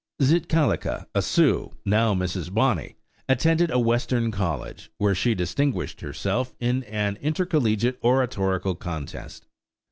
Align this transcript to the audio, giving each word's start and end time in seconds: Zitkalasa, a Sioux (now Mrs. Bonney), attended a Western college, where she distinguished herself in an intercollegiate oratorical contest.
Zitkalasa, 0.19 1.05
a 1.13 1.21
Sioux 1.21 1.73
(now 1.85 2.15
Mrs. 2.15 2.51
Bonney), 2.51 2.95
attended 3.29 3.69
a 3.69 3.77
Western 3.77 4.31
college, 4.31 4.89
where 4.97 5.13
she 5.13 5.35
distinguished 5.35 6.01
herself 6.01 6.55
in 6.59 6.81
an 6.85 7.17
intercollegiate 7.17 8.03
oratorical 8.03 8.73
contest. 8.73 9.45